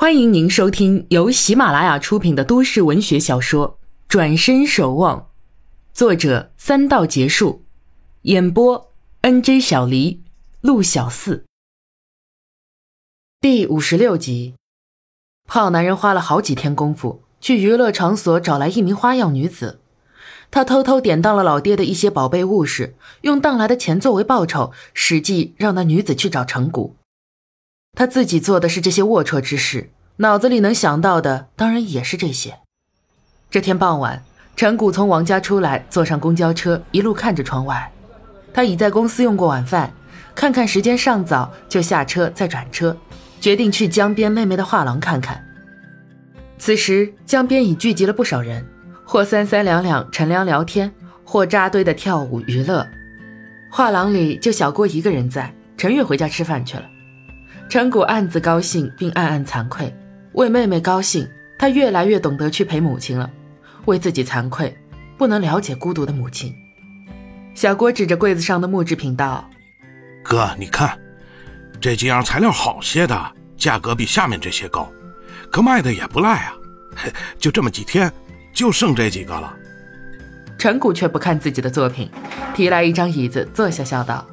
[0.00, 3.70] 欢迎您收听由喜马拉雅出品的都市文学小说
[4.06, 5.18] 《转身守望》，
[5.92, 7.64] 作者三道结束，
[8.22, 8.92] 演播
[9.22, 10.22] N J 小黎、
[10.60, 11.44] 陆小四。
[13.40, 14.54] 第五十六集，
[15.48, 19.80] 胖男人花了好几天功夫去娱乐场所找来一名花样女子，
[20.52, 26.94] 他偷偷典当了老爹的一些宝贝物事，用当来的钱作为报酬，实际让那女子去找陈谷。
[27.94, 32.58] 他自己做的是这些龌龊之事，脑子里能想到的当然也是这些。
[33.50, 34.22] 这天傍晚，
[34.54, 37.90] 陈谷从王家出来，坐上公交车，一路看着窗外。
[38.52, 39.92] 他已在公司用过晚饭，
[40.34, 42.96] 看看时间尚早，就下车再转车，
[43.40, 45.44] 决定去江边妹妹的画廊看看。
[46.58, 48.66] 此时江边已聚集了不少人，
[49.04, 50.92] 或三三两两乘凉聊天，
[51.24, 52.86] 或扎堆的跳舞娱乐。
[53.70, 56.84] 画廊里就小郭一个人在，陈月回家吃饭去了。
[57.68, 59.94] 陈谷暗自高兴，并暗暗惭愧。
[60.32, 61.28] 为妹妹高兴，
[61.58, 63.28] 他越来越懂得去陪母亲了；
[63.84, 64.74] 为自己惭愧，
[65.18, 66.54] 不能了解孤独的母亲。
[67.54, 69.46] 小郭指着柜子上的木制品道
[70.24, 70.98] ：“哥，你看，
[71.78, 74.90] 这几样材料好些的，价格比下面这些高，
[75.52, 76.54] 可卖的也不赖啊。
[77.38, 78.10] 就这么几天，
[78.54, 79.54] 就剩这几个了。”
[80.56, 82.10] 陈谷却不看自己的作品，
[82.54, 84.26] 提来一张椅子坐下，笑道：“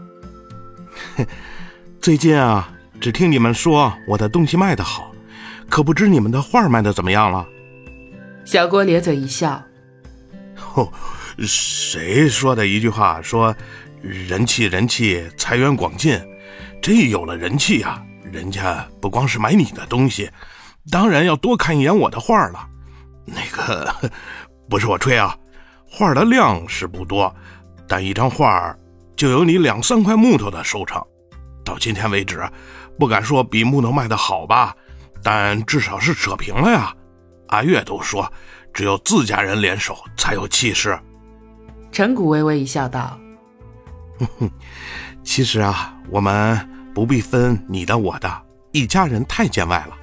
[2.00, 5.12] 最近啊。”只听你们说我的东西卖得好，
[5.70, 7.48] 可不知你们的画卖的怎么样了。
[8.44, 9.64] 小郭咧嘴一笑
[10.74, 10.92] ：“哦，
[11.40, 13.22] 谁说的一句话？
[13.22, 13.56] 说
[14.02, 16.20] 人气人气，财源广进。
[16.82, 20.30] 这有了人气啊，人家不光是买你的东西，
[20.92, 22.68] 当然要多看一眼我的画了。
[23.26, 23.94] 那个
[24.70, 25.38] 不是我吹啊，
[25.88, 27.36] 画的量是不多，
[27.88, 28.76] 但一张画
[29.16, 31.00] 就有你两三块木头的收成。
[31.64, 32.44] 到今天为止。”
[32.98, 34.76] 不敢说比木头卖的好吧，
[35.24, 36.94] 但至少是扯平了呀。
[37.50, 38.32] 阿月都说，
[38.74, 41.00] 只有自家人联手才有气势。
[41.92, 43.20] 陈谷微微一笑，道
[44.20, 44.52] ：“哼哼，
[45.24, 46.58] 其实啊，我们
[46.94, 48.42] 不必分你的我的，
[48.72, 49.96] 一家人太见外了。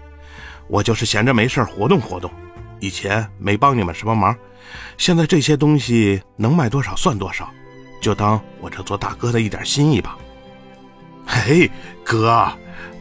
[0.69, 2.31] 我就是闲着没事活动活动，
[2.79, 4.35] 以前没帮你们什么忙，
[4.97, 7.51] 现在这些东西能卖多少算多少，
[8.01, 10.17] 就当我这做大哥的一点心意吧。
[11.27, 11.71] 嘿，
[12.05, 12.51] 哥。”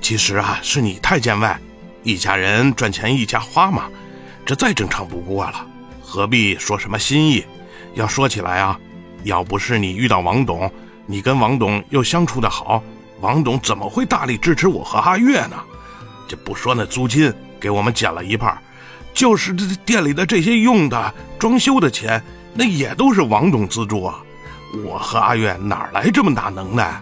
[0.02, 1.60] 其实啊，是你太见外，
[2.04, 3.90] 一家人赚钱一家花嘛，
[4.46, 5.66] 这再正常不过了，
[6.02, 7.46] 何必说什么心意？
[7.94, 8.80] 要说起来啊，
[9.24, 10.72] 要不是你遇到王董，
[11.06, 12.82] 你跟王董又相处的好，
[13.20, 15.58] 王董怎么会大力支持我和阿月呢？
[16.28, 18.58] 这不说那租金给我们减了一半，
[19.14, 24.20] 就是这店里的这些用的、装修的钱，那也都是王董资助啊。
[24.86, 27.02] 我和阿月哪来这么大能耐？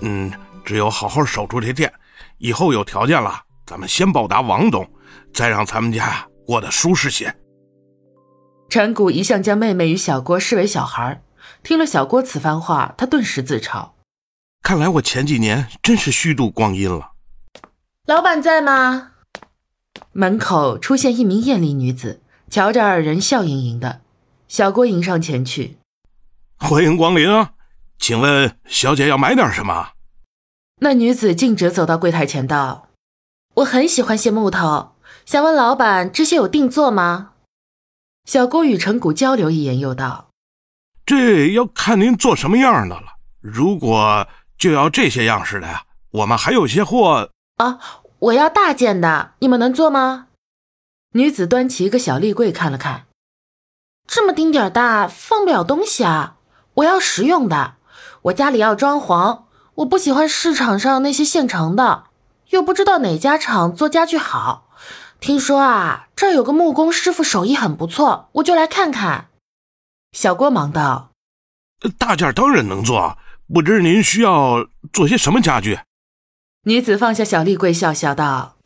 [0.00, 0.32] 嗯，
[0.66, 1.90] 只有好好守住这店。
[2.36, 4.86] 以后有条件了，咱们先报答王董，
[5.32, 7.34] 再让咱们家过得舒适些。
[8.68, 11.22] 陈谷一向将妹妹与小郭视为小孩，
[11.62, 13.92] 听了小郭此番话，他顿时自嘲：
[14.62, 17.12] 看来我前几年真是虚度光阴了。
[18.06, 19.12] 老板在吗？
[20.12, 24.02] 门口出现一名艳丽女子，瞧着二人笑盈盈的。
[24.48, 25.78] 小郭迎上前去
[26.58, 27.52] ：“欢迎光临啊，
[27.98, 29.90] 请问小姐要买点什么？”
[30.78, 32.88] 那女子径直走到柜台前道
[33.56, 34.92] ：“我很喜欢些木头，
[35.24, 37.32] 想问老板这些有定做吗？”
[38.28, 40.28] 小郭与陈谷交流一眼，又道
[41.06, 43.16] ：“这要看您做什么样的了。
[43.40, 44.28] 如果
[44.58, 47.78] 就要这些样式的呀，我们还有些货啊。
[48.18, 50.26] 我要大件的，你们能做吗？”
[51.14, 53.06] 女子端起一个小立柜看了看，
[54.06, 56.36] 这么丁点儿大，放不了东西啊。
[56.74, 57.76] 我要实用的，
[58.22, 59.45] 我家里要装潢。
[59.76, 62.04] 我不喜欢市场上那些现成的，
[62.50, 64.70] 又不知道哪家厂做家具好。
[65.20, 69.28] 听说啊，这儿有个木工师傅手艺很不错，我就来看看。
[70.12, 71.10] 小郭忙道
[71.98, 73.18] ：“大件当然能做，
[73.52, 75.80] 不知您需要做些什么家具？”
[76.64, 78.56] 女子放下小立柜，笑笑道：“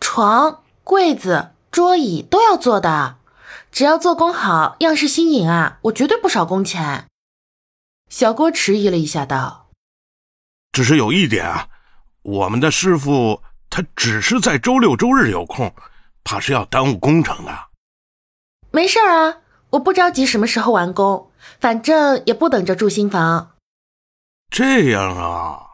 [0.00, 3.18] 床、柜子、桌椅都要做的，
[3.70, 7.06] 只要做工好，样式新颖啊，我绝对不少工钱。”
[8.10, 9.59] 小郭迟疑了一下，道。
[10.72, 11.68] 只是有一点啊，
[12.22, 15.72] 我们的师傅他只是在周六周日有空，
[16.24, 17.68] 怕是要耽误工程的。
[18.70, 19.38] 没事儿啊，
[19.70, 21.30] 我不着急什么时候完工，
[21.60, 23.56] 反正也不等着住新房。
[24.48, 25.66] 这样啊，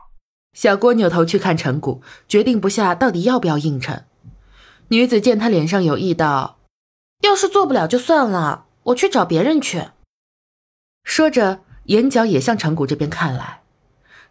[0.54, 4.04] 小郭扭头去看陈谷，决定不下到底要不要应承。
[4.88, 6.58] 女子见他脸上有意，道
[7.22, 9.88] ：“要是做不了就算了，我去找别人去。”
[11.04, 13.62] 说着，眼角也向陈谷这边看来。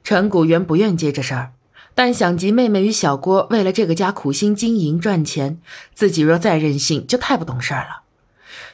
[0.06, 1.54] 陈谷原不愿接这事儿，
[1.96, 5.60] 但想及妹妹与小郭为了这个家苦心经营赚钱，
[5.96, 8.04] 自己若再任性，就太不懂事儿了。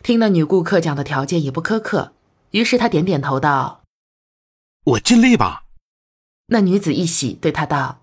[0.03, 2.11] 听那女顾客讲的条件也不苛刻，
[2.49, 3.83] 于是他点点头道
[4.83, 5.63] ：“我尽力吧。”
[6.51, 8.01] 那女子一喜，对他道：“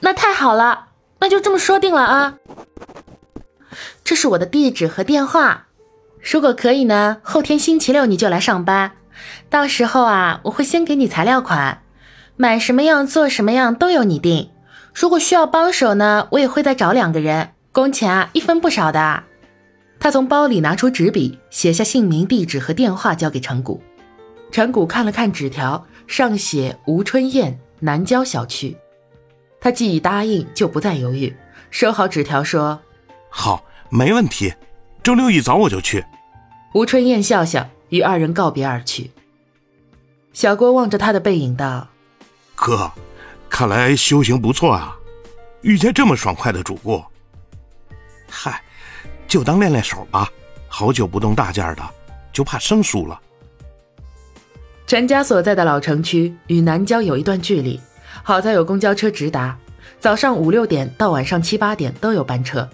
[0.00, 0.86] 那太好了，
[1.18, 2.38] 那就这么说定了啊。
[4.02, 5.66] 这是我的地址和电话，
[6.22, 8.96] 如果可以呢，后天星期六你就来上班，
[9.50, 11.82] 到时候啊，我会先给你材料款。”
[12.36, 14.50] 买什么样做什么样都由你定，
[14.92, 19.22] 如果需要帮手呢，我也会再找两个人，工钱啊一分不少的。
[20.00, 23.80] 他从包里拿出纸笔，写下姓名、地址和电话，交给陈谷。
[24.50, 28.76] 陈谷看了看纸条，上写吴春燕，南郊小区。
[29.60, 31.34] 他既已答应，就不再犹豫，
[31.70, 32.80] 收好纸条说
[33.30, 34.52] ：“好，没问题，
[35.02, 36.04] 周六一早我就去。”
[36.74, 39.12] 吴春燕笑笑，与二人告别而去。
[40.32, 41.88] 小郭望着他的背影道。
[42.64, 42.90] 哥，
[43.50, 44.96] 看来修行不错啊，
[45.60, 47.04] 遇见这么爽快的主顾。
[48.26, 48.62] 嗨，
[49.28, 50.30] 就当练练手吧，
[50.66, 51.82] 好久不动大件的，
[52.32, 53.20] 就怕生疏了。
[54.86, 57.78] 陈家所在的老城区与南郊有一段距离，
[58.22, 59.58] 好在有公交车直达，
[60.00, 62.66] 早上五六点到晚上七八点都有班车。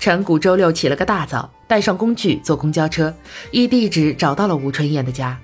[0.00, 3.14] 陈谷周六起了个大早，带上工具坐公交车，
[3.52, 5.38] 依地址找到了吴春燕的家。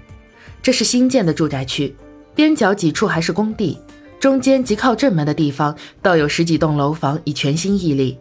[0.60, 1.94] 这是新建的住宅区。
[2.34, 3.78] 边角几处还是工地，
[4.18, 8.18] 中间及靠正门的地方倒有十几栋楼房已全新屹立。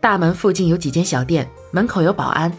[0.00, 2.52] 大门附近有几间小店，门口有保安，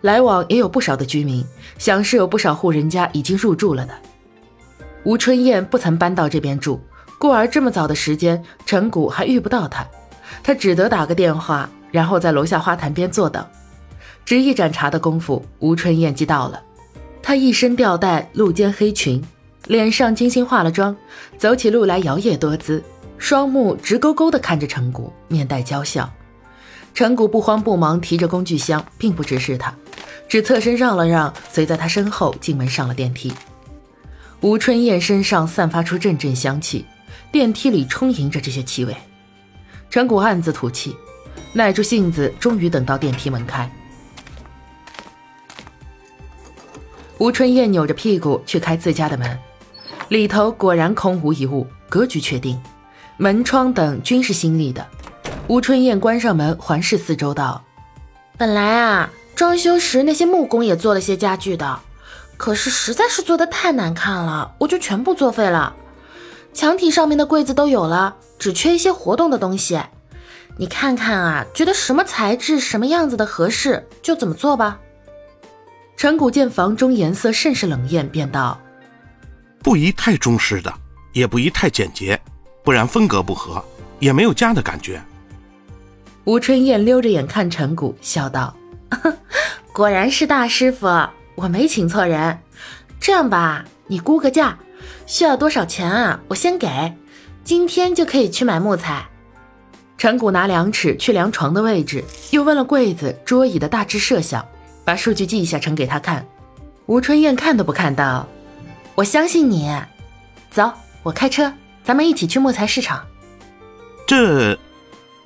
[0.00, 1.44] 来往也有不少的居民，
[1.78, 3.94] 想是有不少户人家已经入住了的。
[5.04, 6.80] 吴春燕不曾搬到这边住，
[7.18, 9.86] 故而这么早的时间，陈谷还遇不到她，
[10.42, 13.44] 他只得打个电话，然后在楼下花坛边坐等。
[14.24, 16.60] 只一盏茶的功夫，吴春燕即到了。
[17.22, 19.22] 她一身吊带，露肩黑裙。
[19.66, 20.94] 脸上精心化了妆，
[21.38, 22.82] 走起路来摇曳多姿，
[23.16, 26.12] 双目直勾勾地看着陈谷，面带娇笑。
[26.92, 29.74] 陈谷不慌不忙提着工具箱，并不直视他，
[30.28, 33.32] 只侧身让了让，随在他身后进门上了电梯。
[34.42, 36.84] 吴春燕身上散发出阵阵香气，
[37.32, 38.94] 电梯里充盈着这些气味。
[39.88, 40.94] 陈谷暗自吐气，
[41.54, 43.68] 耐住性子，终于等到电梯门开。
[47.18, 49.38] 吴春燕扭着屁股去开自家的门。
[50.08, 52.60] 里头果然空无一物，格局确定，
[53.16, 54.86] 门窗等均是新立的。
[55.48, 57.62] 吴春燕关上门，环视四周道
[58.36, 61.80] ：“本来啊，装修时那些木工也做了些家具的，
[62.36, 65.74] 可是实在是做的太难看了，我就全部作废了。
[66.52, 69.80] 墙体上面的柜子都有了，只缺一些活动的东西。
[70.56, 74.78] 你看看啊，觉得什么材质、什么样子的合适，就怎么做吧。”
[75.96, 78.60] 陈谷见房中颜色甚是冷艳，便道。
[79.64, 80.70] 不宜太中式的，
[81.14, 82.20] 也不宜太简洁，
[82.62, 83.64] 不然风格不合，
[83.98, 85.02] 也没有家的感觉。
[86.24, 88.54] 吴春燕溜着眼看陈谷，笑道
[89.72, 90.86] ：“果然是大师傅，
[91.34, 92.38] 我没请错人。
[93.00, 94.58] 这样吧，你估个价，
[95.06, 96.20] 需要多少钱啊？
[96.28, 96.94] 我先给，
[97.42, 99.06] 今天就可以去买木材。”
[99.96, 104.46] 陈谷拿量尺去量床的位置，又问了柜子、桌椅的大致设想，
[104.84, 106.26] 把数据记一下，呈给他看。
[106.84, 108.28] 吴春燕看都不看到。
[108.96, 109.68] 我相信你，
[110.50, 111.52] 走，我开车，
[111.82, 113.04] 咱们一起去木材市场。
[114.06, 114.56] 这，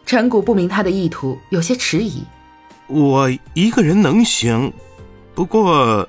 [0.07, 2.25] 陈谷不明他的意图，有些迟疑。
[2.87, 4.73] 我一个人能行，
[5.35, 6.09] 不过，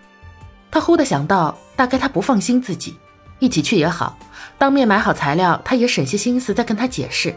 [0.72, 2.98] 他忽的想到，大概他不放心自己，
[3.40, 4.18] 一起去也好，
[4.58, 7.36] 当面买好材料，他也省些心思再跟他解释。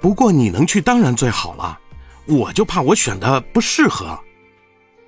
[0.00, 1.78] 不过你能去当然最好了，
[2.24, 4.18] 我就怕我选的不适合。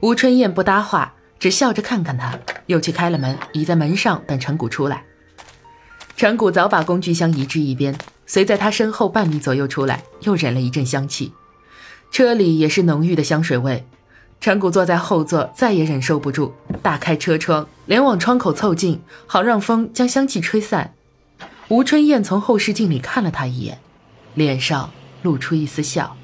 [0.01, 1.15] 吴春燕不搭话。
[1.43, 5.03] 只笑着看看他，又去开了门，倚在门上等陈谷出来。
[6.17, 11.33] 陈谷早把工具箱移至一边，随在他身后半米左右出来，又忍了一阵香气。
[12.13, 13.85] 车里也是浓郁的香水味。
[14.41, 20.95] 陈谷坐在后座，再也忍受不住，大开车窗，连往窗口凑近，好让风将香气吹散。
[21.67, 23.81] 吴春燕从后视镜里看了他一眼，
[24.35, 24.89] 脸上
[25.23, 26.17] 露出一丝笑。